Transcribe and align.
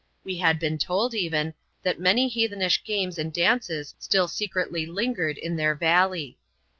We 0.23 0.37
had 0.37 0.57
been 0.57 0.79
told, 0.79 1.13
even, 1.13 1.53
that 1.83 1.99
many 1.99 2.27
heathenish 2.27 2.83
games 2.83 3.19
and 3.19 3.31
dances 3.31 3.93
still 3.99 4.27
secretly 4.27 4.87
lingered 4.87 5.37
in 5.37 5.57
their 5.57 5.75
valley. 5.75 6.39